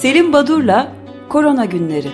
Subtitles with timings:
[0.00, 0.92] Selim Badur'la
[1.28, 2.08] Korona Günleri.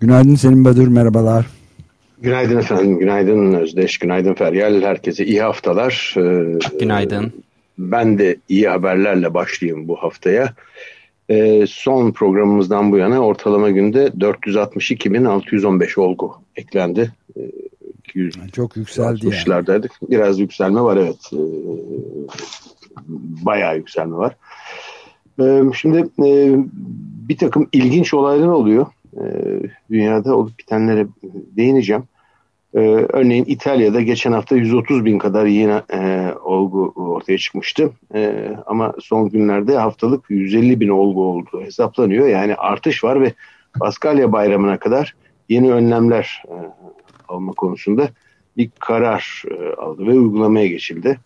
[0.00, 1.46] Günaydın Selim Badur, merhabalar.
[2.18, 4.82] Günaydın efendim, günaydın Özdeş, günaydın Feryal.
[4.82, 6.14] Herkese iyi haftalar.
[6.16, 7.32] Ee, günaydın.
[7.78, 10.54] Ben de iyi haberlerle başlayayım bu haftaya.
[11.28, 17.12] Ee, son programımızdan bu yana ortalama günde 462.615 olgu eklendi.
[17.98, 19.84] 200, Çok yükseldi yani.
[20.10, 21.30] Biraz yükselme var evet.
[21.32, 21.36] Ee,
[23.46, 24.36] bayağı yükselme var.
[25.40, 26.56] Ee, şimdi e,
[27.28, 28.86] bir takım ilginç olaylar oluyor.
[29.16, 31.06] Ee, dünyada olup bitenlere
[31.56, 32.04] değineceğim.
[32.76, 37.90] Ee, örneğin İtalya'da geçen hafta 130 bin kadar yeni e, olgu ortaya çıkmıştı.
[38.14, 42.28] E, ama son günlerde haftalık 150 bin olgu olduğu hesaplanıyor.
[42.28, 43.32] Yani artış var ve
[43.80, 45.14] Paskalya bayramına kadar
[45.48, 46.56] yeni önlemler e,
[47.28, 48.08] alma konusunda
[48.56, 51.18] bir karar e, aldı ve uygulamaya geçildi.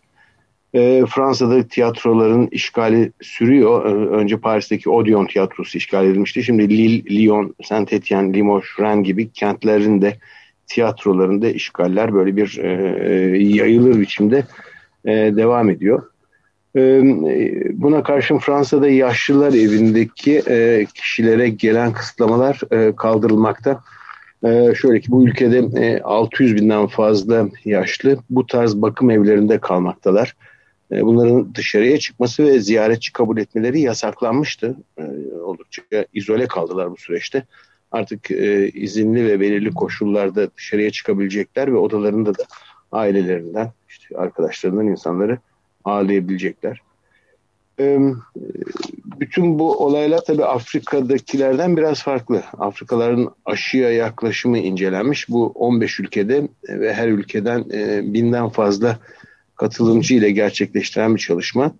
[0.75, 3.85] E, Fransa'da tiyatroların işgali sürüyor.
[3.85, 6.43] E, önce Paris'teki Odeon tiyatrosu işgal edilmişti.
[6.45, 10.17] Şimdi Lille, Lyon, Saint-Étienne, Limoges, Rennes gibi kentlerin de
[10.71, 12.69] tiyatrolarında işgaller böyle bir e,
[13.39, 14.45] yayılır biçimde
[15.05, 16.03] e, devam ediyor.
[16.77, 17.03] E,
[17.73, 23.81] buna karşın Fransa'da yaşlılar evindeki e, kişilere gelen kısıtlamalar e, kaldırılmakta.
[24.45, 30.37] E, şöyle ki bu ülkede e, 600 binden fazla yaşlı bu tarz bakım evlerinde kalmaktalar.
[30.93, 34.77] E, bunların dışarıya çıkması ve ziyaretçi kabul etmeleri yasaklanmıştı.
[34.99, 35.03] E,
[35.43, 35.83] oldukça
[36.13, 37.45] izole kaldılar bu süreçte.
[37.93, 42.43] Artık e, izinli ve belirli koşullarda dışarıya çıkabilecekler ve odalarında da
[42.93, 45.39] ailelerinden, işte arkadaşlarından insanları
[45.85, 46.83] ağırlayabilecekler.
[49.21, 52.43] Bütün bu olaylar tabii Afrika'dakilerden biraz farklı.
[52.59, 55.29] Afrikaların aşıya yaklaşımı incelenmiş.
[55.29, 57.65] Bu 15 ülkede ve her ülkeden
[58.15, 58.99] binden fazla
[59.57, 61.73] katılımcı ile gerçekleştiren bir çalışma.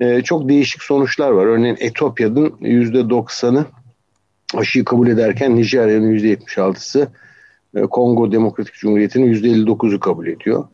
[0.00, 1.46] E, çok değişik sonuçlar var.
[1.46, 3.66] Örneğin Etopya'nın %90'ı
[4.54, 7.08] aşıyı kabul ederken Nijerya'nın %76'sı
[7.74, 10.64] e, Kongo Demokratik Cumhuriyeti'nin %59'u kabul ediyor.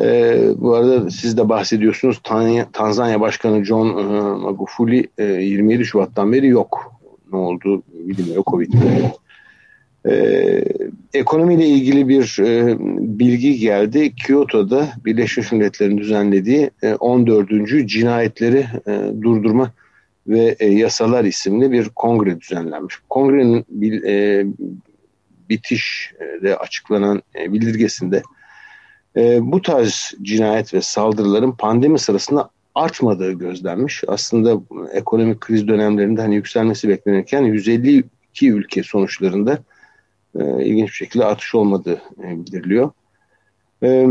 [0.00, 4.02] E, bu arada siz de bahsediyorsunuz Tanzanya, Tanzanya Başkanı John e,
[4.38, 6.92] Magufuli e, 27 Şubat'tan beri yok.
[7.32, 8.72] Ne oldu bilmiyor Covid.
[10.06, 10.64] Ee,
[11.14, 12.76] ekonomiyle ilgili bir e,
[13.18, 14.14] bilgi geldi.
[14.14, 17.48] Kyoto'da Birleşmiş Milletler'in düzenlediği e, 14.
[17.86, 19.72] cinayetleri e, durdurma
[20.28, 22.94] ve e, yasalar isimli bir kongre düzenlenmiş.
[23.08, 23.66] Kongrenin
[24.06, 24.46] e,
[25.48, 28.22] bitişde açıklanan e, bildirgesinde
[29.40, 34.04] bu tarz cinayet ve saldırıların pandemi sırasında artmadığı gözlenmiş.
[34.06, 34.60] Aslında
[34.92, 39.58] ekonomik kriz dönemlerinde hani yükselmesi beklenirken 152 ülke sonuçlarında
[40.60, 42.90] ilginç bir şekilde artış olmadığı bildiriliyor.
[43.82, 44.08] E, e,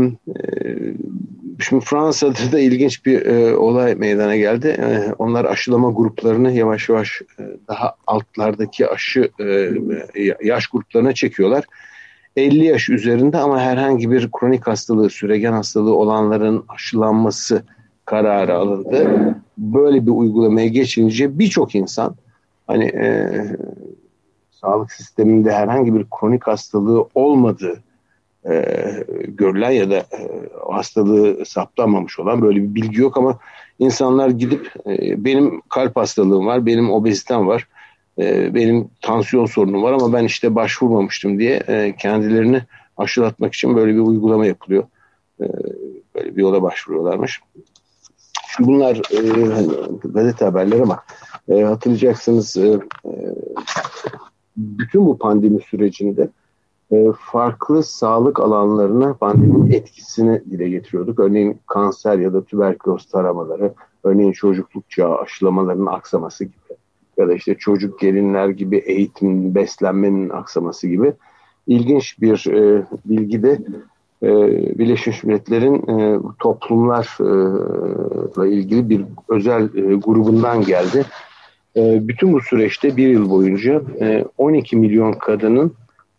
[1.60, 4.68] şimdi Fransa'da da ilginç bir e, olay meydana geldi.
[4.68, 9.70] E, onlar aşılama gruplarını yavaş yavaş e, daha altlardaki aşı e,
[10.44, 11.64] yaş gruplarına çekiyorlar.
[12.36, 17.62] 50 yaş üzerinde ama herhangi bir kronik hastalığı, süregen hastalığı olanların aşılanması
[18.04, 19.34] kararı alındı.
[19.58, 22.14] Böyle bir uygulamaya geçince birçok insan
[22.66, 23.32] hani e,
[24.50, 27.82] sağlık sisteminde herhangi bir kronik hastalığı olmadığı
[28.48, 28.64] e,
[29.28, 33.38] görülen ya da e, hastalığı saptanmamış olan böyle bir bilgi yok ama
[33.78, 37.68] insanlar gidip e, benim kalp hastalığım var, benim obezitem var,
[38.18, 42.62] e, benim tansiyon sorunum var ama ben işte başvurmamıştım diye e, kendilerini
[42.96, 44.84] aşılatmak için böyle bir uygulama yapılıyor.
[45.40, 45.44] E,
[46.14, 47.40] böyle bir yola başvuruyorlarmış.
[48.60, 49.68] Bunlar e, hani,
[50.04, 51.02] gazete haberleri ama
[51.48, 52.68] e, hatırlayacaksınız e,
[53.04, 53.12] e,
[54.56, 56.28] bütün bu pandemi sürecinde
[57.18, 61.18] farklı sağlık alanlarına pandeminin etkisini dile getiriyorduk.
[61.18, 63.72] Örneğin kanser ya da tüberküloz taramaları,
[64.04, 66.54] örneğin çocukluk çağı aşılamalarının aksaması gibi
[67.16, 71.12] ya da işte çocuk gelinler gibi eğitim, beslenmenin aksaması gibi
[71.66, 73.58] ilginç bir e, bilgi de
[74.22, 74.28] e,
[74.78, 81.04] Birleşmiş Milletler'in e, toplumlarla e, ilgili bir özel e, grubundan geldi.
[81.76, 85.72] E, bütün bu süreçte bir yıl boyunca e, 12 milyon kadının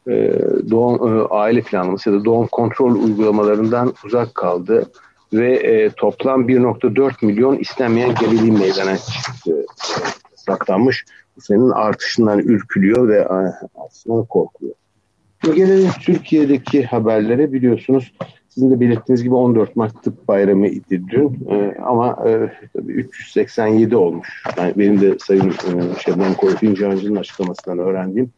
[0.08, 4.92] e, doğum, e, aile planlaması ya da doğum kontrol uygulamalarından uzak kaldı
[5.34, 9.66] ve e, toplam 1.4 milyon istenmeyen gebeliğin meydana çıktı,
[10.36, 11.06] saklanmış.
[11.36, 13.38] Bu senin artışından ürkülüyor ve e,
[13.86, 14.74] aslında korkuyor.
[15.44, 18.14] Gelelim Türkiye'deki haberlere biliyorsunuz
[18.50, 23.96] sizin de belirttiğiniz gibi 14 Mart Tıp Bayramı idi dün e, ama e, tabii 387
[23.96, 24.44] olmuş.
[24.58, 28.32] Yani benim de Sayın e, Şebnem Korkun Cancı'nın açıklamasından öğrendiğim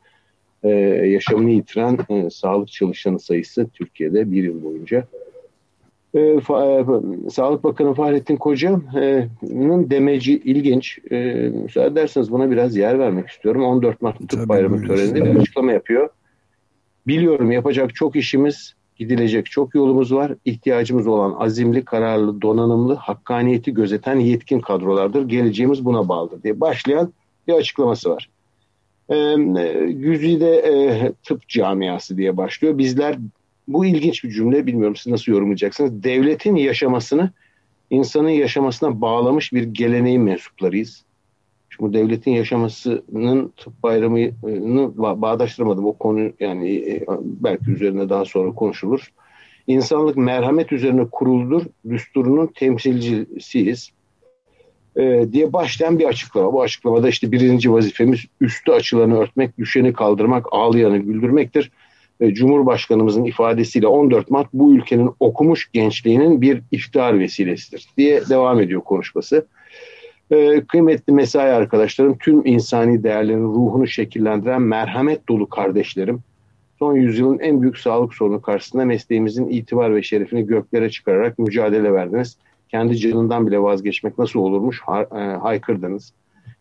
[0.63, 0.69] e,
[1.07, 5.07] yaşamını yitiren e, sağlık çalışanı sayısı Türkiye'de bir yıl boyunca.
[6.13, 6.85] E, fa, e,
[7.29, 10.99] Sağlık Bakanı Fahrettin Koca'nın demeci ilginç.
[11.11, 11.15] E,
[11.63, 13.63] müsaade ederseniz buna biraz yer vermek istiyorum.
[13.63, 16.09] 14 Mart Tıp Bayramı töreninde bir açıklama yapıyor.
[17.07, 20.35] Biliyorum yapacak çok işimiz, gidilecek çok yolumuz var.
[20.45, 25.27] İhtiyacımız olan azimli, kararlı, donanımlı, hakkaniyeti gözeten yetkin kadrolardır.
[25.29, 27.13] Geleceğimiz buna bağlıdır diye başlayan
[27.47, 28.29] bir açıklaması var.
[29.11, 29.35] Ee,
[29.91, 32.77] Güzide e, tıp camiası diye başlıyor.
[32.77, 33.17] Bizler
[33.67, 36.03] bu ilginç bir cümle bilmiyorum siz nasıl yorumlayacaksınız.
[36.03, 37.31] Devletin yaşamasını
[37.89, 41.03] insanın yaşamasına bağlamış bir geleneğin mensuplarıyız.
[41.69, 45.85] Şimdi devletin yaşamasının tıp bayramını bağdaştıramadım.
[45.85, 49.11] O konu yani e, belki üzerine daha sonra konuşulur.
[49.67, 51.65] İnsanlık merhamet üzerine kuruludur.
[51.89, 53.91] Düsturunun temsilcisiyiz.
[54.97, 56.53] Ee, diye başlayan bir açıklama.
[56.53, 61.71] Bu açıklamada işte birinci vazifemiz üstü açılanı örtmek, düşeni kaldırmak, ağlayanı güldürmektir.
[62.19, 68.81] Ee, Cumhurbaşkanımızın ifadesiyle 14 Mart bu ülkenin okumuş gençliğinin bir iftar vesilesidir diye devam ediyor
[68.81, 69.45] konuşması.
[70.31, 76.19] Ee, kıymetli mesai arkadaşlarım, tüm insani değerlerin ruhunu şekillendiren merhamet dolu kardeşlerim,
[76.79, 82.37] son yüzyılın en büyük sağlık sorunu karşısında mesleğimizin itibar ve şerefini göklere çıkararak mücadele verdiniz.
[82.71, 86.13] Kendi canından bile vazgeçmek nasıl olurmuş ha, e, haykırdınız.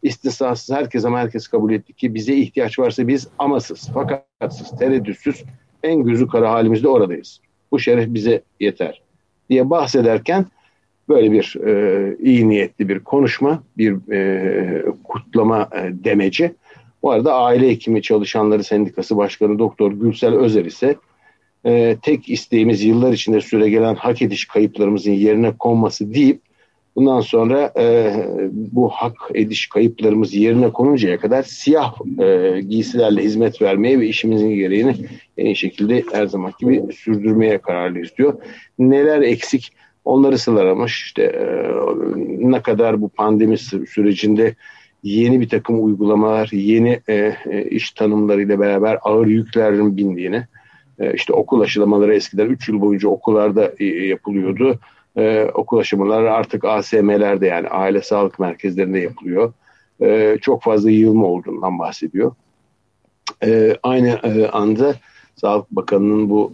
[0.03, 5.45] İstisnasız herkes ama herkes kabul etti ki bize ihtiyaç varsa biz amasız, fakatsız, tereddütsüz
[5.83, 7.41] en gözü kara halimizde oradayız.
[7.73, 9.03] Bu şeref bize yeter
[9.51, 10.47] diye bahsederken
[11.09, 16.55] böyle bir e, iyi niyetli bir konuşma, bir e, kutlama e, demeci.
[17.03, 20.97] Bu arada aile hekimi çalışanları sendikası başkanı Doktor Gülsel Özer ise
[21.67, 26.41] e, tek isteğimiz yıllar içinde süre gelen hak ediş kayıplarımızın yerine konması deyip
[26.97, 28.15] bundan sonra e,
[28.53, 34.95] bu hak ediş kayıplarımız yerine konuncaya kadar siyah e, giysilerle hizmet vermeye ve işimizin gereğini
[35.39, 38.35] en şekilde her zaman gibi sürdürmeye kararlıyız diyor.
[38.79, 39.73] Neler eksik
[40.05, 41.47] onları sılaramış işte e,
[42.39, 44.55] ne kadar bu pandemi sürecinde
[45.03, 50.45] yeni bir takım uygulamalar, yeni e, e, iş tanımlarıyla beraber ağır yüklerin bindiğini,
[51.15, 54.79] işte okul aşılamaları eskiden 3 yıl boyunca okullarda e, yapılıyordu.
[55.17, 59.53] E, okul aşılamaları artık ASM'lerde yani aile sağlık merkezlerinde yapılıyor.
[60.01, 62.33] E, çok fazla yığılma olduğundan bahsediyor.
[63.45, 64.95] E, aynı e, anda
[65.37, 66.53] Sağlık Bakanı'nın bu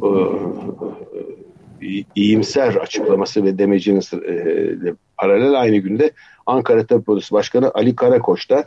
[1.83, 6.11] e, iyimser açıklaması ve demecinin e, paralel aynı günde
[6.47, 8.65] Ankara Tabip Odası Başkanı Ali Karakoç da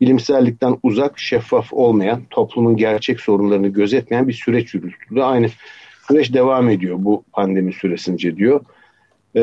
[0.00, 5.20] bilimsellikten uzak, şeffaf olmayan, toplumun gerçek sorunlarını gözetmeyen bir süreç yürütüldü.
[5.20, 5.46] Aynı
[6.08, 8.60] süreç devam ediyor bu pandemi süresince diyor.
[9.34, 9.42] Ee,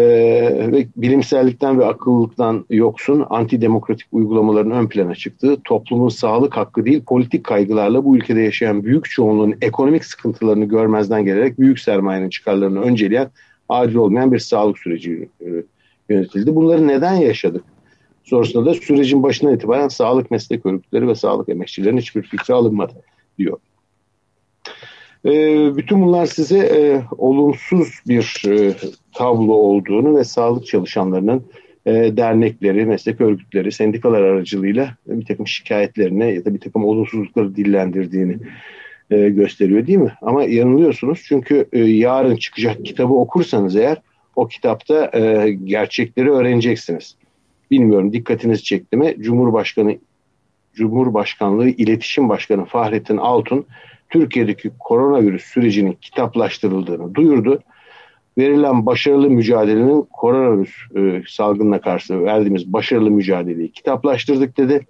[0.71, 7.43] ve bilimsellikten ve akıllılıktan yoksun antidemokratik uygulamaların ön plana çıktığı, toplumun sağlık hakkı değil politik
[7.43, 13.29] kaygılarla bu ülkede yaşayan büyük çoğunluğun ekonomik sıkıntılarını görmezden gelerek büyük sermayenin çıkarlarını önceleyen
[13.69, 15.29] adil olmayan bir sağlık süreci
[16.09, 16.55] yönetildi.
[16.55, 17.63] Bunları neden yaşadık?
[18.29, 22.93] Sonrasında da sürecin başına itibaren sağlık meslek örgütleri ve sağlık emekçilerinin hiçbir fikri alınmadı
[23.37, 23.57] diyor.
[25.25, 25.31] E,
[25.77, 28.73] bütün bunlar size e, olumsuz bir e,
[29.13, 31.43] tablo olduğunu ve sağlık çalışanlarının
[31.85, 38.37] e, dernekleri, meslek örgütleri, sendikalar aracılığıyla bir takım şikayetlerine ya da bir takım olumsuzlukları dillendirdiğini
[39.11, 40.13] e, gösteriyor değil mi?
[40.21, 44.01] Ama yanılıyorsunuz çünkü e, yarın çıkacak kitabı okursanız eğer
[44.35, 47.15] o kitapta e, gerçekleri öğreneceksiniz.
[47.71, 49.15] Bilmiyorum dikkatinizi çekti mi?
[49.19, 49.97] Cumhurbaşkanı
[50.73, 53.65] Cumhurbaşkanlığı İletişim Başkanı Fahrettin Altun
[54.09, 57.59] Türkiye'deki koronavirüs sürecinin kitaplaştırıldığını duyurdu.
[58.37, 64.87] Verilen başarılı mücadelenin koronavirüs e, salgınına karşı verdiğimiz başarılı mücadeleyi kitaplaştırdık dedi.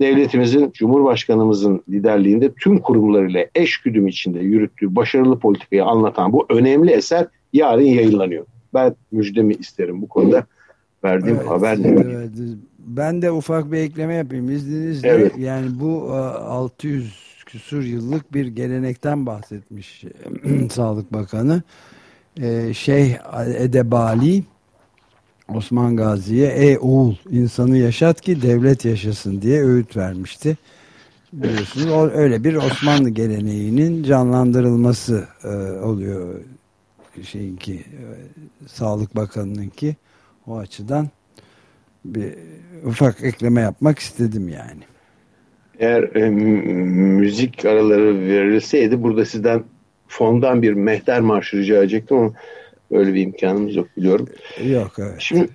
[0.00, 7.26] Devletimizin, Cumhurbaşkanımızın liderliğinde tüm kurumlarıyla eş güdüm içinde yürüttüğü başarılı politikayı anlatan bu önemli eser
[7.52, 8.46] yarın yayınlanıyor.
[8.74, 10.46] Ben müjdemi isterim bu konuda
[11.06, 12.30] verdiğim evet, haber evet.
[12.78, 15.08] Ben de ufak bir ekleme yapayım izninizle.
[15.08, 15.38] Evet.
[15.38, 17.08] Yani bu 600 e,
[17.46, 20.04] küsur yıllık bir gelenekten bahsetmiş
[20.70, 21.62] Sağlık Bakanı.
[22.40, 23.16] Ee, Şeyh
[23.58, 24.44] Edebali
[25.54, 30.56] Osman Gazi'ye ey oğul insanı yaşat ki devlet yaşasın diye öğüt vermişti.
[31.32, 35.48] Biliyorsunuz o, öyle bir Osmanlı geleneğinin canlandırılması e,
[35.80, 36.40] oluyor
[37.22, 38.04] şeyinki e,
[38.68, 39.96] Sağlık Bakanı'nınki
[40.46, 41.08] o açıdan
[42.04, 42.34] bir
[42.84, 44.82] ufak ekleme yapmak istedim yani.
[45.78, 46.30] Eğer e,
[47.20, 49.64] müzik araları verilseydi burada sizden
[50.08, 52.32] fondan bir mehter marşı rica edecektim ama
[52.90, 54.28] Öyle bir imkanımız yok biliyorum.
[54.64, 55.14] Yok evet.
[55.18, 55.48] Şimdi,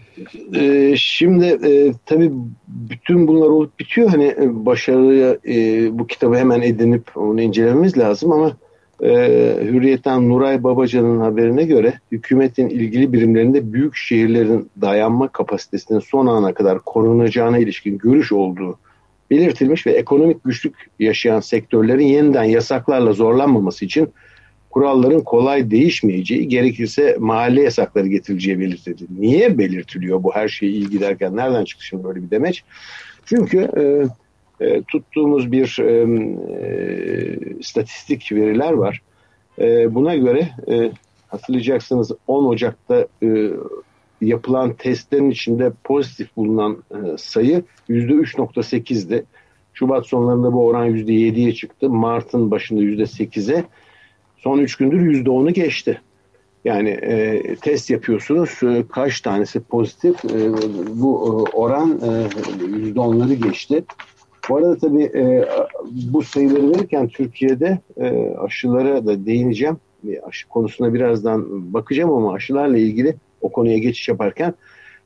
[0.53, 2.31] e, şimdi e, tabii
[2.67, 4.09] bütün bunlar olup bitiyor.
[4.09, 8.57] Hani e, başarıya e, bu kitabı hemen edinip onu incelememiz lazım ama
[9.01, 9.09] e,
[9.61, 16.79] Hürriyet'ten Nuray Babacan'ın haberine göre hükümetin ilgili birimlerinde büyük şehirlerin dayanma kapasitesinin son ana kadar
[16.79, 18.79] korunacağına ilişkin görüş olduğu
[19.31, 24.09] belirtilmiş ve ekonomik güçlük yaşayan sektörlerin yeniden yasaklarla zorlanmaması için
[24.69, 29.03] kuralların kolay değişmeyeceği, gerekirse mahalle yasakları getirileceği belirtildi.
[29.19, 31.35] Niye belirtiliyor bu her şeyi iyi giderken?
[31.35, 32.63] Nereden çıktı şimdi böyle bir demeç?
[33.25, 33.83] Çünkü e,
[34.61, 39.01] e, tuttuğumuz bir e, e, statistik veriler var.
[39.59, 40.91] E, buna göre e,
[41.27, 43.49] hatırlayacaksınız 10 Ocak'ta e,
[44.21, 49.23] yapılan testlerin içinde pozitif bulunan e, sayı %3.8'di.
[49.73, 51.89] Şubat sonlarında bu oran %7'ye çıktı.
[51.89, 53.63] Mart'ın başında %8'e.
[54.37, 56.01] Son 3 gündür %10'u geçti.
[56.65, 60.53] Yani e, test yapıyorsunuz e, kaç tanesi pozitif e,
[61.01, 62.27] bu e, oran e,
[62.91, 63.83] %10'ları geçti.
[64.51, 65.45] Bu arada tabii e,
[65.91, 69.77] bu sayıları verirken Türkiye'de e, aşılara da değineceğim.
[70.27, 74.53] Aşı konusuna birazdan bakacağım ama aşılarla ilgili o konuya geçiş yaparken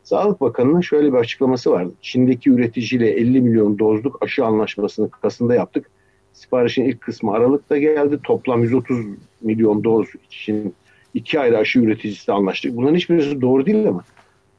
[0.04, 1.94] Sağlık Bakanı'nın şöyle bir açıklaması vardı.
[2.02, 5.90] Çin'deki üreticiyle 50 milyon dozluk aşı anlaşmasını Kasım'da yaptık.
[6.34, 8.20] Siparişin ilk kısmı Aralık'ta geldi.
[8.24, 9.06] Toplam 130
[9.42, 10.74] milyon doz için
[11.14, 12.78] iki ayrı aşı üreticisi anlaştık.
[12.78, 14.04] Bunların hiçbirisi doğru değil ama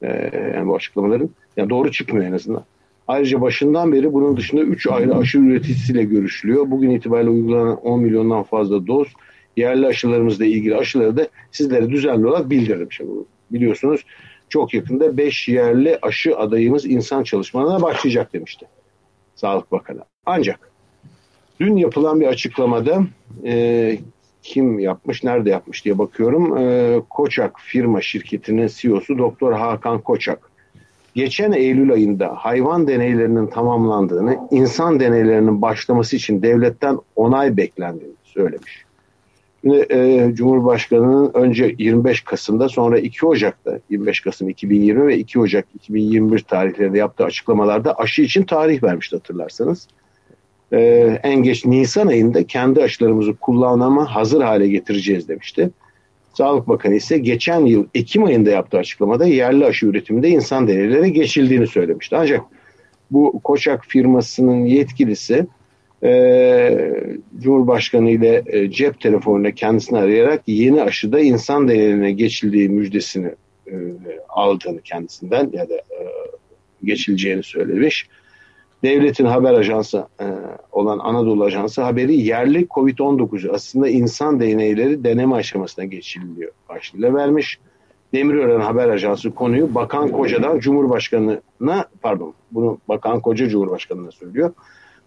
[0.03, 2.65] ee, yani bu açıklamaların yani doğru çıkmıyor en azından.
[3.09, 6.71] Ayrıca başından beri bunun dışında 3 ayrı aşı üreticisiyle görüşülüyor.
[6.71, 9.09] Bugün itibariyle uygulanan 10 milyondan fazla doz
[9.57, 12.93] yerli aşılarımızla ilgili aşıları da sizlere düzenli olarak bildirdim.
[12.93, 13.11] Şimdi
[13.51, 14.05] biliyorsunuz
[14.49, 18.67] çok yakında 5 yerli aşı adayımız insan çalışmalarına başlayacak demişti
[19.35, 20.01] Sağlık Bakanı.
[20.27, 20.71] Ancak
[21.61, 23.03] dün yapılan bir açıklamada
[23.45, 23.99] e,
[24.43, 26.57] kim yapmış, nerede yapmış diye bakıyorum.
[26.57, 30.56] E, Koçak firma şirketinin CEO'su Doktor Hakan Koçak.
[31.17, 38.85] Geçen Eylül ayında hayvan deneylerinin tamamlandığını, insan deneylerinin başlaması için devletten onay beklendiğini söylemiş.
[39.61, 45.67] Şimdi e, Cumhurbaşkanı'nın önce 25 Kasım'da sonra 2 Ocak'ta 25 Kasım 2020 ve 2 Ocak
[45.75, 49.89] 2021 tarihlerinde yaptığı açıklamalarda aşı için tarih vermişti hatırlarsanız.
[50.73, 50.79] E,
[51.23, 55.71] en geç Nisan ayında kendi aşılarımızı kullanıma hazır hale getireceğiz demişti.
[56.37, 61.67] Sağlık Bakanı ise geçen yıl Ekim ayında yaptığı açıklamada yerli aşı üretiminde insan deneylerine geçildiğini
[61.67, 62.17] söylemişti.
[62.17, 62.41] Ancak
[63.11, 65.47] bu Koçak firmasının yetkilisi
[66.05, 66.93] e,
[67.39, 73.35] Cumhurbaşkanı ile e, cep telefonuyla kendisini arayarak yeni aşıda insan deneylerine geçildiği müjdesini
[73.67, 73.75] e,
[74.29, 76.01] aldığını kendisinden ya da e,
[76.85, 78.09] geçileceğini söylemiş.
[78.87, 80.25] Devletin haber ajansı e,
[80.73, 87.59] olan Anadolu Ajansı haberi yerli Covid-19 aslında insan deneyleri deneme aşamasına geçiliyor başlığıyla vermiş.
[88.15, 94.53] Demirören Haber Ajansı konuyu Bakan Koca'dan Cumhurbaşkanı'na pardon bunu Bakan Koca Cumhurbaşkanı'na söylüyor.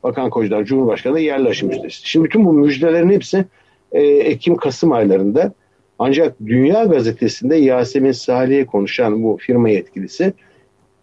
[0.03, 2.09] Bakan Kocadan Cumhurbaşkanı yerli müjdesi.
[2.09, 3.45] Şimdi bütün bu müjdelerin hepsi
[3.91, 5.53] e, Ekim-Kasım aylarında
[5.99, 10.33] ancak Dünya Gazetesi'nde Yasemin Salih'e konuşan bu firma yetkilisi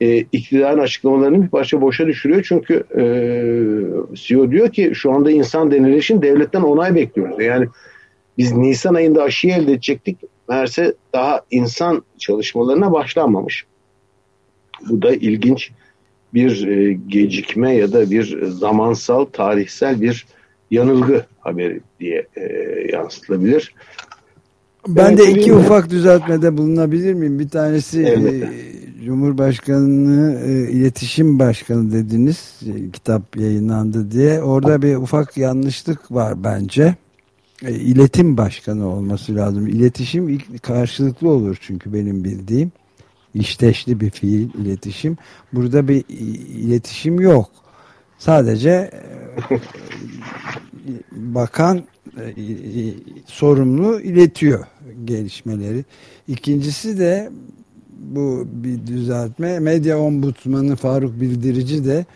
[0.01, 2.45] e, iktidarın açıklamalarını bir parça boşa düşürüyor.
[2.49, 3.05] Çünkü e,
[4.15, 7.45] CEO diyor ki şu anda insan deneyleri için devletten onay bekliyoruz.
[7.45, 7.69] Yani
[8.39, 10.19] biz Nisan ayında aşıyı elde edecektik.
[10.49, 13.67] Meğerse daha insan çalışmalarına başlanmamış.
[14.89, 15.71] Bu da ilginç
[16.35, 20.27] bir e, gecikme ya da bir zamansal, tarihsel bir
[20.71, 22.43] yanılgı haberi diye e,
[22.93, 23.75] yansıtılabilir.
[24.89, 27.39] Ben de iki ufak düzeltmede bulunabilir miyim?
[27.39, 28.49] Bir tanesi evet.
[29.07, 34.43] Cumhurbaşkanı e, iletişim başkanı dediniz e, kitap yayınlandı diye.
[34.43, 36.95] Orada bir ufak yanlışlık var bence.
[37.63, 39.67] E, iletim başkanı olması lazım.
[39.67, 42.73] İletişim karşılıklı olur çünkü benim bildiğim.
[43.35, 45.17] İşteşli bir fiil iletişim.
[45.53, 46.05] Burada bir
[46.49, 47.51] iletişim yok.
[48.19, 48.91] Sadece e,
[51.13, 51.83] bakan
[53.27, 54.67] sorumlu iletiyor
[55.05, 55.85] gelişmeleri.
[56.29, 57.31] İkincisi de
[57.99, 59.59] bu bir düzeltme.
[59.59, 62.07] Medya ombudsmanı Faruk Bildirici de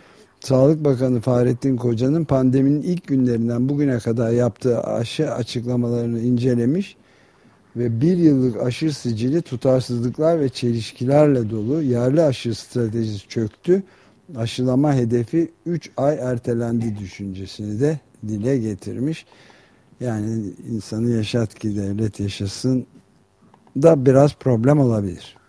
[0.40, 6.96] Sağlık Bakanı Fahrettin Koca'nın pandeminin ilk günlerinden bugüne kadar yaptığı aşı açıklamalarını incelemiş
[7.76, 13.82] ve bir yıllık aşı sicili tutarsızlıklar ve çelişkilerle dolu yerli aşı stratejisi çöktü.
[14.36, 19.26] Aşılama hedefi 3 ay ertelendi düşüncesini de dile getirmiş.
[20.00, 22.86] Yani insanı yaşat ki devlet yaşasın
[23.76, 25.39] da biraz problem olabilir.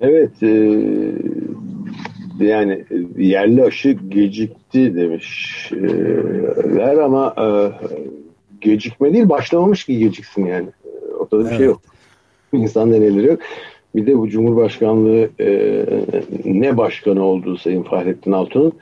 [0.00, 0.80] Evet e,
[2.40, 2.84] yani
[3.18, 7.46] yerli aşı gecikti demişler ama e,
[8.60, 10.68] gecikme değil başlamamış ki geciksin yani
[11.20, 11.58] ortada bir şey evet.
[11.58, 11.80] şey yok.
[12.52, 13.40] insan deneyleri yok.
[13.94, 15.84] Bir de bu Cumhurbaşkanlığı e,
[16.44, 18.72] ne başkanı olduğu Sayın Fahrettin Altun'un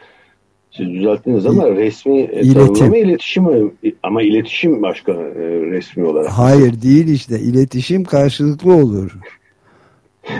[0.71, 2.95] siz düzelttiniz ama resmi iletim.
[2.95, 6.31] iletişim ama iletişim başkanı e, resmi olarak.
[6.31, 9.19] Hayır değil işte iletişim karşılıklı olur.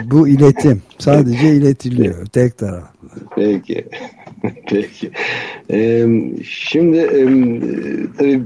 [0.05, 3.09] Bu iletim sadece iletiliyor tek taraflı.
[3.35, 3.85] Peki.
[4.69, 5.11] Peki.
[5.71, 6.07] Ee,
[6.45, 7.25] şimdi e,
[8.19, 8.43] tabii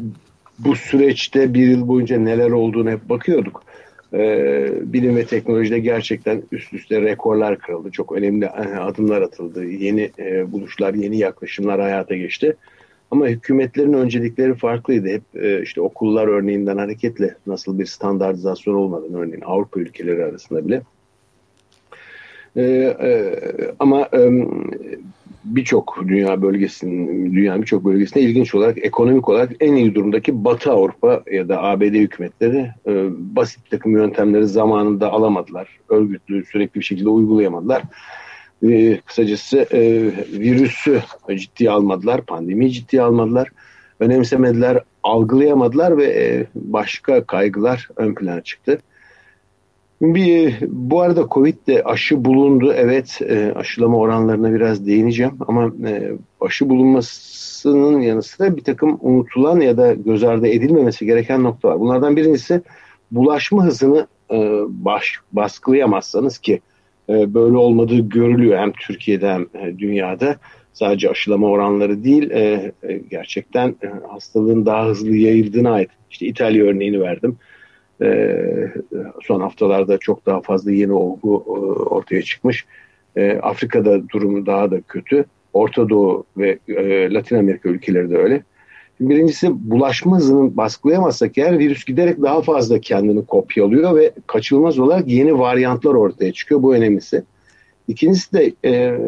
[0.58, 3.62] bu süreçte bir yıl boyunca neler olduğunu hep bakıyorduk.
[4.14, 7.90] Ee, bilim ve teknolojide gerçekten üst üste rekorlar kırıldı.
[7.90, 9.64] Çok önemli e, adımlar atıldı.
[9.64, 12.56] Yeni e, buluşlar, yeni yaklaşımlar hayata geçti.
[13.10, 15.08] Ama hükümetlerin öncelikleri farklıydı.
[15.08, 20.82] Hep e, işte okullar örneğinden hareketle nasıl bir standartizasyon olmadan örneğin Avrupa ülkeleri arasında bile.
[22.56, 23.34] E, e,
[23.78, 24.30] ama e,
[25.44, 31.22] birçok dünya bölgesinin, dünyanın birçok bölgesinde ilginç olarak ekonomik olarak en iyi durumdaki Batı Avrupa
[31.32, 35.68] ya da ABD hükümetleri e, basit takım yöntemleri zamanında alamadılar.
[35.88, 37.82] Örgütlü sürekli bir şekilde uygulayamadılar.
[38.62, 39.80] E, kısacası e,
[40.40, 41.02] virüsü
[41.36, 43.48] ciddiye almadılar, pandemiyi ciddiye almadılar.
[44.00, 48.78] Önemsemediler, algılayamadılar ve e, başka kaygılar ön plana çıktı.
[50.00, 52.72] Bir, bu arada Covid'de aşı bulundu.
[52.76, 55.32] Evet e, aşılama oranlarına biraz değineceğim.
[55.48, 61.42] Ama e, aşı bulunmasının yanı sıra bir takım unutulan ya da göz ardı edilmemesi gereken
[61.42, 61.80] nokta var.
[61.80, 62.62] Bunlardan birincisi
[63.10, 64.36] bulaşma hızını e,
[64.68, 66.60] baş, baskılayamazsanız ki
[67.08, 69.46] böyle olmadığı görülüyor hem Türkiye'de hem
[69.78, 70.36] dünyada.
[70.72, 72.30] Sadece aşılama oranları değil
[73.10, 73.74] gerçekten
[74.08, 75.90] hastalığın daha hızlı yayıldığına ait.
[76.10, 77.36] İşte İtalya örneğini verdim
[78.02, 78.44] e,
[79.22, 81.50] son haftalarda çok daha fazla yeni olgu e,
[81.82, 82.66] ortaya çıkmış.
[83.16, 85.24] E, Afrika'da durum daha da kötü.
[85.52, 88.42] Orta Doğu ve e, Latin Amerika ülkeleri de öyle.
[89.00, 95.38] Birincisi bulaşma hızını baskılayamazsak eğer virüs giderek daha fazla kendini kopyalıyor ve kaçılmaz olarak yeni
[95.38, 96.62] varyantlar ortaya çıkıyor.
[96.62, 97.22] Bu önemlisi.
[97.88, 98.98] İkincisi de e,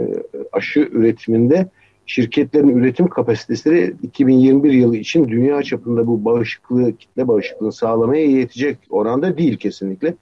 [0.52, 1.66] aşı üretiminde
[2.10, 9.38] şirketlerin üretim kapasitesi 2021 yılı için dünya çapında bu bağışıklığı, kitle bağışıklığını sağlamaya yetecek oranda
[9.38, 10.14] değil kesinlikle.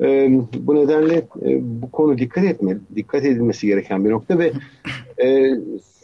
[0.00, 4.52] E, bu nedenle e, bu konu dikkat etme, dikkat edilmesi gereken bir nokta ve
[5.24, 5.50] e,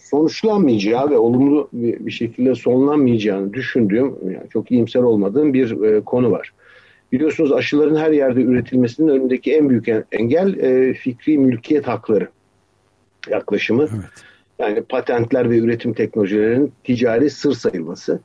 [0.03, 6.31] sonuçlanmayacağı ve olumlu bir, bir şekilde sonlanmayacağını düşündüğüm, yani çok iyimser olmadığım bir e, konu
[6.31, 6.53] var.
[7.13, 12.29] Biliyorsunuz aşıların her yerde üretilmesinin önündeki en büyük engel e, fikri mülkiyet hakları
[13.31, 13.83] yaklaşımı.
[13.83, 14.34] Evet.
[14.59, 18.21] Yani patentler ve üretim teknolojilerinin ticari sır sayılması.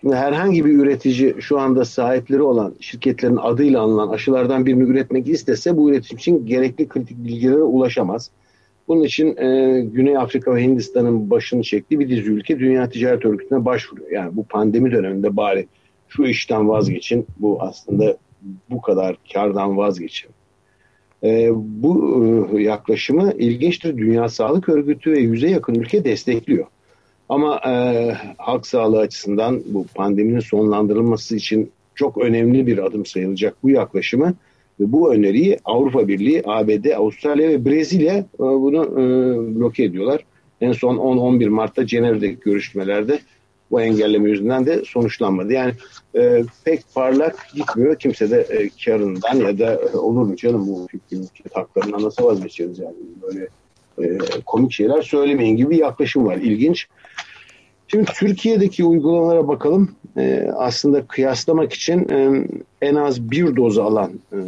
[0.00, 5.76] Şimdi herhangi bir üretici şu anda sahipleri olan şirketlerin adıyla anılan aşılardan birini üretmek istese
[5.76, 8.30] bu üretim için gerekli kritik bilgilere ulaşamaz.
[8.88, 13.64] Bunun için e, Güney Afrika ve Hindistan'ın başını çektiği bir dizi ülke Dünya Ticaret Örgütü'ne
[13.64, 14.10] başvuruyor.
[14.10, 15.66] Yani bu pandemi döneminde bari
[16.08, 17.26] şu işten vazgeçin.
[17.38, 18.16] Bu aslında
[18.70, 20.30] bu kadar kardan vazgeçin
[21.24, 23.96] e, bu e, yaklaşımı ilginçtir.
[23.96, 26.66] Dünya Sağlık Örgütü ve yüze yakın ülke destekliyor.
[27.28, 27.72] Ama e,
[28.38, 34.34] halk sağlığı açısından bu pandeminin sonlandırılması için çok önemli bir adım sayılacak bu yaklaşımı
[34.80, 39.04] ve bu öneriyi Avrupa Birliği, ABD, Avustralya ve Brezilya e, bunu e,
[39.56, 40.24] bloke ediyorlar.
[40.60, 43.18] En son 10-11 Mart'ta Cenevre'deki görüşmelerde
[43.70, 45.52] bu engelleme yüzünden de sonuçlanmadı.
[45.52, 45.72] Yani
[46.16, 47.96] e, pek parlak gitmiyor.
[47.98, 52.78] Kimse de e, karından ya da e, olur mu canım bu fikrin haklarından nasıl vazgeçeriz
[52.78, 53.48] yani böyle
[54.02, 56.36] e, komik şeyler söylemeyin gibi bir yaklaşım var.
[56.36, 56.86] İlginç.
[57.88, 59.90] Şimdi Türkiye'deki uygulamalara bakalım.
[60.16, 62.48] E, aslında kıyaslamak için e,
[62.82, 64.38] en az bir doz alan e,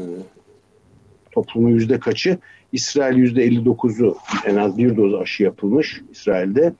[1.32, 2.38] toplumun yüzde kaçı?
[2.72, 6.72] İsrail yüzde 59'u en az bir doz aşı yapılmış İsrail'de.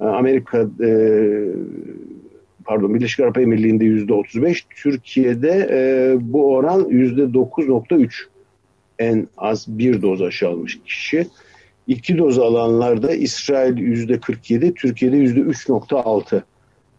[0.00, 0.90] Amerika e,
[2.64, 8.10] pardon Birleşik Arap Emirliği'nde yüzde 35, Türkiye'de e, bu oran yüzde 9.3
[8.98, 11.26] en az bir doz aşı almış kişi.
[11.86, 16.42] İki doz alanlarda İsrail yüzde 47, Türkiye'de yüzde 3.6.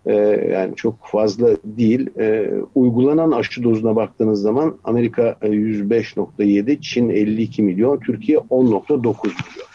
[0.06, 0.14] Ee,
[0.54, 2.10] yani çok fazla değil.
[2.20, 9.73] Ee, uygulanan aşı dozuna baktığınız zaman Amerika 105.7, e, Çin 52 milyon, Türkiye 10.9 milyon.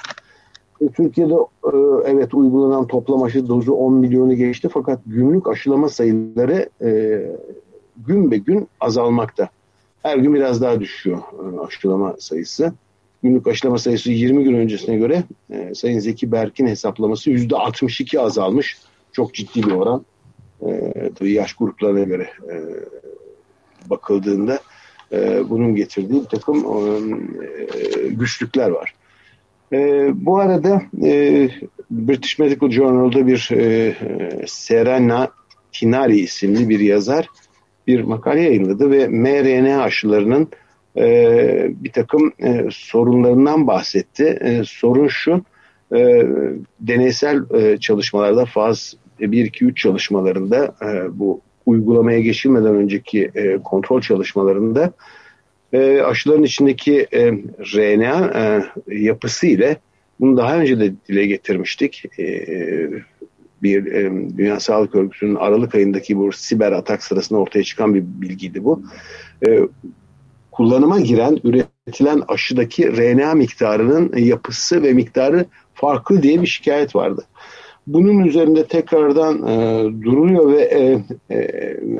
[0.95, 1.71] Türkiye'de e,
[2.05, 7.21] evet uygulanan toplam aşı dozu 10 milyonu geçti fakat günlük aşılama sayıları e,
[8.07, 9.49] gün be gün azalmakta.
[10.03, 12.73] Her gün biraz daha düşüyor e, aşılama sayısı.
[13.23, 18.79] Günlük aşılama sayısı 20 gün öncesine göre e, Sayın Zeki Berk'in hesaplaması %62 azalmış.
[19.13, 20.05] Çok ciddi bir oran.
[20.67, 22.57] E, tabii yaş gruplarına göre e,
[23.91, 24.61] bakıldığında
[25.13, 28.95] e, bunun getirdiği bir takım e, güçlükler var.
[29.73, 31.49] E, bu arada e,
[31.91, 33.95] British Medical Journal'da bir e,
[34.47, 35.29] Serena
[35.73, 37.29] Tinari isimli bir yazar
[37.87, 40.49] bir makale yayınladı ve mRNA aşılarının
[40.97, 44.39] e, bir takım e, sorunlarından bahsetti.
[44.41, 45.43] E, sorun şu,
[45.95, 46.27] e,
[46.81, 54.93] deneysel e, çalışmalarda faz 1-2-3 çalışmalarında e, bu uygulamaya geçilmeden önceki e, kontrol çalışmalarında e,
[56.05, 57.33] aşıların içindeki e,
[57.75, 59.77] RNA e, yapısı ile
[60.21, 62.05] bunu daha önce de dile getirmiştik.
[62.19, 62.47] E,
[63.63, 68.65] bir e, Dünya Sağlık Örgütü'nün Aralık ayındaki bu siber atak sırasında ortaya çıkan bir bilgiydi
[68.65, 68.83] bu.
[69.47, 69.61] E,
[70.53, 77.25] kullanıma giren, üretilen aşıdaki RNA miktarının yapısı ve miktarı farklı diye bir şikayet vardı.
[77.87, 81.05] Bunun üzerinde tekrardan e, duruluyor ve e,
[81.35, 81.47] e,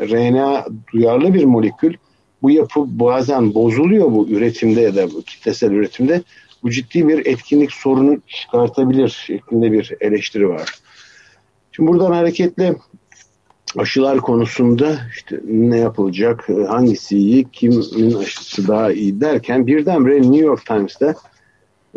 [0.09, 1.95] RNA duyarlı bir molekül.
[2.43, 6.23] Bu yapı bazen bozuluyor bu üretimde ya da bu kitlesel üretimde.
[6.63, 10.75] Bu ciddi bir etkinlik sorunu çıkartabilir şeklinde bir eleştiri var.
[11.73, 12.77] Şimdi buradan hareketle
[13.77, 20.67] aşılar konusunda işte ne yapılacak, hangisi iyi, kimin aşısı daha iyi derken birdenbire New York
[20.67, 21.15] Times'ta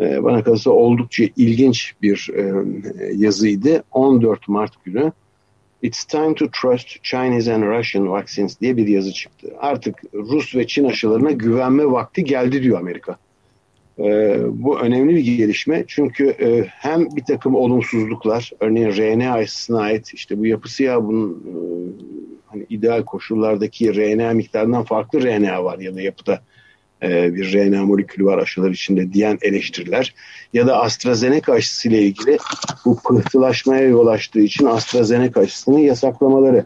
[0.00, 2.52] e, bana kalırsa oldukça ilginç bir e,
[3.14, 3.84] yazıydı.
[3.92, 5.12] 14 Mart günü
[5.82, 9.48] It's time to trust Chinese and Russian vaccines diye bir yazı çıktı.
[9.58, 13.16] Artık Rus ve Çin aşılarına güvenme vakti geldi diyor Amerika.
[13.98, 20.14] E, bu önemli bir gelişme çünkü e, hem bir takım olumsuzluklar, örneğin RNA aşısına ait
[20.14, 21.54] işte bu yapısı ya bunun e,
[22.46, 26.42] hani ideal koşullardaki RNA miktarından farklı RNA var ya da yapıda
[27.02, 30.14] e, bir RNA molekülü var aşılar içinde diyen eleştiriler
[30.52, 32.38] ya da AstraZeneca aşısı ile ilgili
[32.84, 36.64] bu pıhtılaşmaya yol açtığı için AstraZeneca aşısını yasaklamaları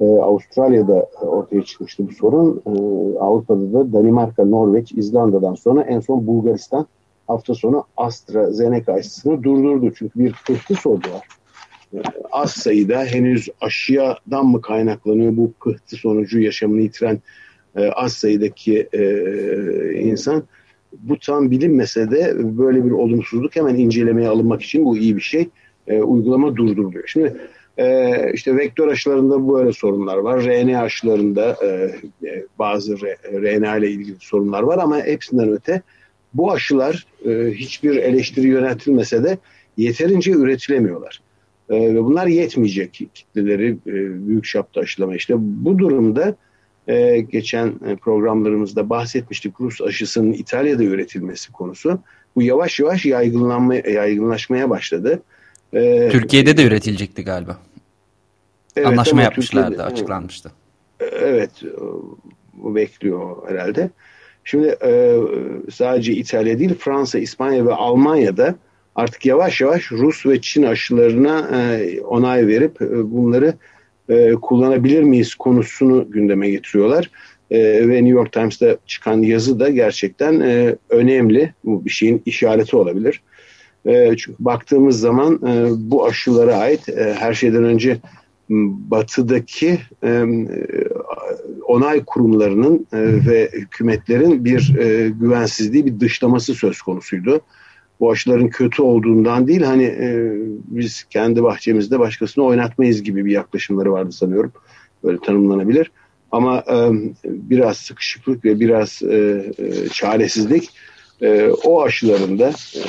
[0.00, 2.62] e, Avustralya'da ortaya çıkmıştı bu sorun.
[2.66, 2.70] E,
[3.18, 6.86] Avrupa'da da Danimarka, Norveç, İzlanda'dan sonra en son Bulgaristan
[7.26, 9.92] hafta sonu AstraZeneca aşısını durdurdu.
[9.98, 11.26] Çünkü bir pıhtı sordu var.
[12.32, 17.20] az sayıda henüz aşıyadan mı kaynaklanıyor bu pıhtı sonucu yaşamını yitiren
[17.76, 19.02] e, az sayıdaki e,
[20.00, 20.42] insan
[20.92, 25.48] bu tam bilinmese de böyle bir olumsuzluk hemen incelemeye alınmak için bu iyi bir şey.
[25.86, 27.04] E, uygulama durduruluyor.
[27.06, 27.36] Şimdi
[27.78, 30.44] e, işte vektör aşılarında böyle sorunlar var.
[30.44, 31.68] RNA aşılarında e,
[32.28, 32.96] e bazı
[33.32, 35.82] RNA ile ilgili sorunlar var ama hepsinden öte
[36.34, 39.38] bu aşılar e, hiçbir eleştiri yöneltilmese de
[39.76, 41.20] yeterince üretilemiyorlar.
[41.70, 45.16] E, ve bunlar yetmeyecek kitleleri e, büyük çapta aşılama.
[45.16, 46.34] İşte bu durumda
[47.30, 52.00] geçen e, programlarımızda bahsetmiştik Rus aşısının İtalya'da üretilmesi konusu.
[52.36, 55.22] Bu yavaş yavaş yaygınlanma, yaygınlaşmaya başladı.
[55.72, 57.58] E, Türkiye'de de üretilecekti galiba.
[58.76, 60.52] Evet, Anlaşma yapmışlardı, açıklanmıştı.
[61.00, 61.50] Evet,
[62.52, 63.90] bu bekliyor herhalde.
[64.44, 65.16] Şimdi e,
[65.70, 68.54] sadece İtalya değil, Fransa, İspanya ve Almanya'da
[68.94, 73.54] artık yavaş yavaş Rus ve Çin aşılarına e, onay verip e, bunları
[74.10, 77.10] e, kullanabilir miyiz konusunu gündeme getiriyorlar.
[77.50, 81.54] E, ve New York Times'ta çıkan yazı da gerçekten e, önemli.
[81.64, 83.22] Bu bir şeyin işareti olabilir.
[83.86, 87.98] E, çünkü baktığımız zaman e, bu aşılara ait e, her şeyden önce
[88.90, 90.24] batıdaki e,
[91.66, 97.40] onay kurumlarının e, ve hükümetlerin bir e, güvensizliği, bir dışlaması söz konusuydu
[98.00, 100.32] bu aşıların kötü olduğundan değil hani e,
[100.66, 104.52] biz kendi bahçemizde başkasını oynatmayız gibi bir yaklaşımları vardı sanıyorum.
[105.04, 105.90] Böyle tanımlanabilir.
[106.32, 106.90] Ama e,
[107.24, 110.70] biraz sıkışıklık ve biraz e, e, çaresizlik
[111.22, 112.82] e, o aşıların da e,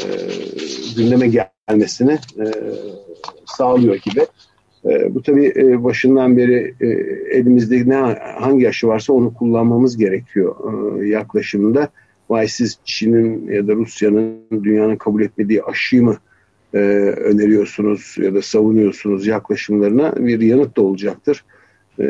[0.97, 2.45] gündeme gelmesini e,
[3.45, 4.25] sağlıyor gibi.
[4.85, 6.87] E, bu tabii e, başından beri e,
[7.37, 7.95] elimizde ne
[8.39, 10.55] hangi aşı varsa onu kullanmamız gerekiyor
[11.01, 11.89] e, yaklaşımında
[12.31, 16.17] vay siz Çin'in ya da Rusya'nın dünyanın kabul etmediği aşıyı mı
[16.73, 21.45] e, öneriyorsunuz ya da savunuyorsunuz yaklaşımlarına bir yanıt da olacaktır.
[21.99, 22.05] E,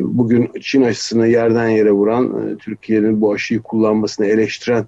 [0.00, 4.86] bugün Çin aşısını yerden yere vuran, e, Türkiye'nin bu aşıyı kullanmasını eleştiren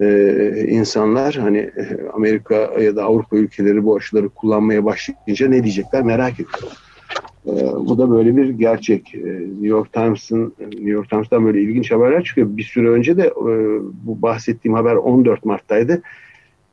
[0.00, 6.02] e, insanlar hani e, Amerika ya da Avrupa ülkeleri bu aşıları kullanmaya başlayınca ne diyecekler
[6.02, 6.68] merak ediyorum.
[7.46, 9.14] Ee, bu da böyle bir gerçek.
[9.14, 12.46] Ee, New York Times'ın New York Times'tan böyle ilginç haberler çıkıyor.
[12.50, 13.32] Bir süre önce de e,
[14.06, 16.02] bu bahsettiğim haber 14 Mart'taydı.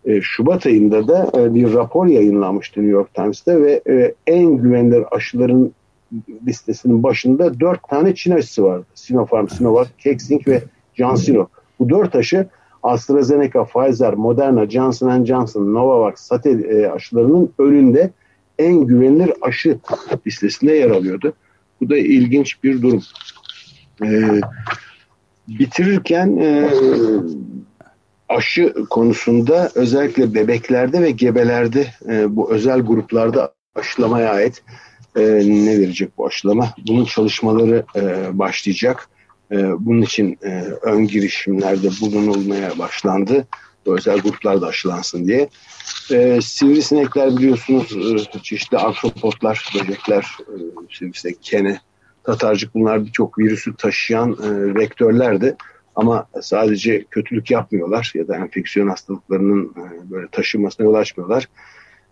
[0.05, 3.81] E, Şubat ayında da e, bir rapor yayınlanmıştı New York Times'ta ve
[4.27, 5.71] en güvenilir aşıların
[6.47, 8.85] listesinin başında dört tane Çin aşısı vardı.
[8.93, 10.63] Sinopharm, Sinovac, Keksing ve
[10.95, 11.47] CanSino.
[11.79, 12.47] Bu dört aşı
[12.83, 18.11] AstraZeneca, Pfizer, Moderna, Johnson Johnson, Novavax, Satel aşılarının önünde
[18.59, 19.79] en güvenilir aşı
[20.27, 21.33] listesinde yer alıyordu.
[21.81, 23.03] Bu da ilginç bir durum.
[24.03, 24.41] Ee,
[25.47, 26.69] bitirirken e,
[28.29, 34.63] aşı konusunda özellikle bebeklerde ve gebelerde e, bu özel gruplarda aşılamaya ait
[35.15, 36.73] e, ne verecek bu aşılama?
[36.87, 38.01] Bunun çalışmaları e,
[38.39, 39.09] başlayacak.
[39.51, 43.47] e, bunun için e, ön girişimlerde bulunulmaya başlandı.
[43.85, 45.49] Özel gruplar da aşılansın diye.
[46.11, 47.97] E, sivrisinekler biliyorsunuz
[48.35, 50.55] e, çeşitli artropotlar, böcekler, e,
[50.97, 51.79] sivrisinek, kene,
[52.23, 55.55] tatarcık bunlar birçok virüsü taşıyan e, vektörlerdi.
[55.95, 61.49] Ama sadece kötülük yapmıyorlar ya da enfeksiyon hastalıklarının e, böyle taşınmasına yol açmıyorlar.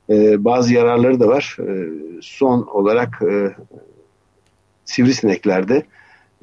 [0.09, 1.57] E, bazı yararları da var.
[1.59, 1.89] E,
[2.21, 3.55] son olarak e,
[4.85, 5.83] sivrisineklerde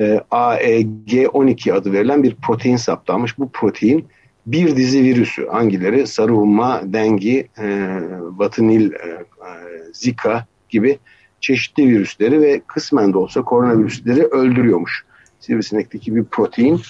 [0.01, 3.39] e, AEG12 adı verilen bir protein saptanmış.
[3.39, 4.09] Bu protein
[4.53, 6.07] bir dizi virüsü hangileri?
[6.07, 7.89] Sarı humma, dengi, e,
[8.21, 9.51] batı nil, e, e,
[9.93, 10.99] zika gibi
[11.41, 15.05] çeşitli virüsleri ve kısmen de olsa koronavirüsleri öldürüyormuş.
[15.41, 16.81] Sivrisinekteki bir protein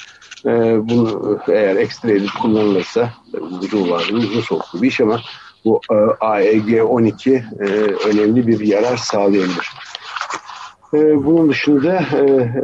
[0.45, 0.51] e,
[0.89, 5.21] bunu eğer ekstra edip kullanılırsa uzun vadeli uzun soluklu bir iş ama
[5.65, 7.65] bu e, AEG12 e,
[8.09, 9.71] önemli bir yarar sağlayabilir.
[10.95, 12.21] E, bunun dışında e,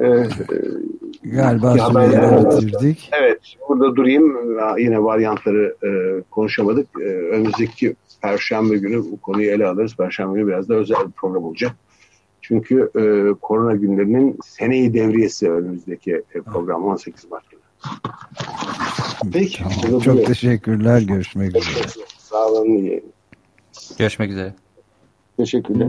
[0.06, 0.28] e,
[1.24, 3.10] galiba süreyi bitirdik.
[3.20, 4.36] Evet, burada durayım.
[4.78, 6.86] Yine varyantları e, konuşamadık.
[7.00, 9.96] E, önümüzdeki Perşembe günü bu konuyu ele alırız.
[9.96, 11.72] Perşembe günü biraz da özel bir program olacak.
[12.40, 17.60] Çünkü e, korona günlerinin seneyi devriyesi önümüzdeki e, program 18 Mart günü.
[19.32, 19.62] Peki.
[19.82, 20.00] Tamam.
[20.00, 20.24] Çok buraya.
[20.24, 21.00] teşekkürler.
[21.00, 21.86] Görüşmek üzere.
[22.18, 23.00] Sağ olun.
[23.98, 24.54] Görüşmek üzere.
[25.36, 25.88] Teşekkürler.